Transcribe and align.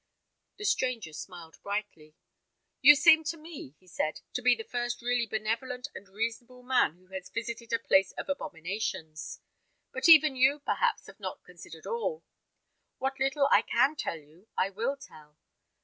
The 0.57 0.65
stranger 0.65 1.13
smiled 1.13 1.59
brightly. 1.61 2.15
"You 2.81 2.95
seem 2.95 3.23
to 3.25 3.37
me," 3.37 3.75
he 3.79 3.85
said, 3.85 4.21
"to 4.33 4.41
be 4.41 4.55
the 4.55 4.63
first 4.63 4.99
really 5.03 5.27
benevolent 5.27 5.89
and 5.93 6.09
reasonable 6.09 6.63
man 6.63 6.95
who 6.95 7.09
has 7.09 7.29
visited 7.29 7.71
a 7.71 7.77
place 7.77 8.11
of 8.13 8.27
abominations. 8.27 9.41
But 9.91 10.09
even 10.09 10.35
you, 10.35 10.57
perhaps, 10.59 11.05
have 11.05 11.19
not 11.19 11.43
considered 11.43 11.85
all. 11.85 12.23
What 12.97 13.19
little 13.19 13.47
I 13.51 13.61
can 13.61 13.95
tell 13.95 14.17
you, 14.19 14.47
I 14.57 14.71
will 14.71 14.97
tell. 14.97 15.37